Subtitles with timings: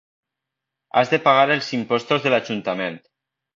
[1.01, 3.01] Has de pagar els impostos de l'ajuntament.